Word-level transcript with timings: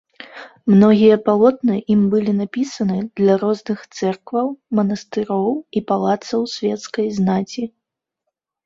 Многія 0.73 1.17
палотны 1.27 1.75
ім 1.95 2.01
былі 2.13 2.33
напісаны 2.39 2.97
для 3.21 3.37
розных 3.43 3.79
цэркваў, 3.99 4.47
манастыроў 4.81 5.49
і 5.77 5.87
палацаў 5.95 6.41
свецкай 6.57 7.07
знаці. 7.21 7.63